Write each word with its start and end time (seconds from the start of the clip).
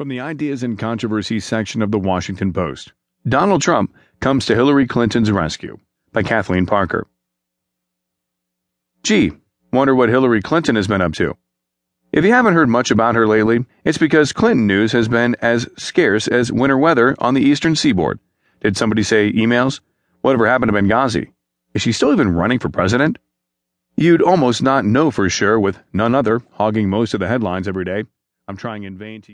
From 0.00 0.08
the 0.08 0.20
Ideas 0.20 0.62
and 0.62 0.78
Controversies 0.78 1.44
section 1.44 1.82
of 1.82 1.90
the 1.90 1.98
Washington 1.98 2.54
Post 2.54 2.94
Donald 3.28 3.60
Trump 3.60 3.94
comes 4.20 4.46
to 4.46 4.54
Hillary 4.54 4.86
Clinton's 4.86 5.30
rescue 5.30 5.78
by 6.10 6.22
Kathleen 6.22 6.64
Parker. 6.64 7.06
Gee, 9.02 9.32
wonder 9.74 9.94
what 9.94 10.08
Hillary 10.08 10.40
Clinton 10.40 10.76
has 10.76 10.88
been 10.88 11.02
up 11.02 11.12
to. 11.16 11.36
If 12.12 12.24
you 12.24 12.32
haven't 12.32 12.54
heard 12.54 12.70
much 12.70 12.90
about 12.90 13.14
her 13.14 13.26
lately, 13.26 13.66
it's 13.84 13.98
because 13.98 14.32
Clinton 14.32 14.66
news 14.66 14.92
has 14.92 15.06
been 15.06 15.36
as 15.42 15.68
scarce 15.76 16.26
as 16.28 16.50
winter 16.50 16.78
weather 16.78 17.14
on 17.18 17.34
the 17.34 17.42
eastern 17.42 17.76
seaboard. 17.76 18.20
Did 18.62 18.78
somebody 18.78 19.02
say 19.02 19.30
emails? 19.30 19.80
Whatever 20.22 20.46
happened 20.46 20.72
to 20.72 20.78
Benghazi? 20.78 21.30
Is 21.74 21.82
she 21.82 21.92
still 21.92 22.14
even 22.14 22.32
running 22.32 22.58
for 22.58 22.70
president? 22.70 23.18
You'd 23.96 24.22
almost 24.22 24.62
not 24.62 24.86
know 24.86 25.10
for 25.10 25.28
sure 25.28 25.60
with 25.60 25.78
none 25.92 26.14
other 26.14 26.40
hogging 26.52 26.88
most 26.88 27.12
of 27.12 27.20
the 27.20 27.28
headlines 27.28 27.68
every 27.68 27.84
day. 27.84 28.04
I'm 28.48 28.56
trying 28.56 28.84
in 28.84 28.96
vain 28.96 29.20
to 29.20 29.28